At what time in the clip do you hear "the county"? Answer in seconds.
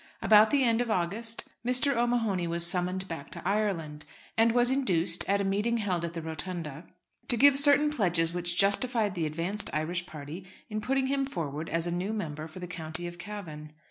12.59-13.05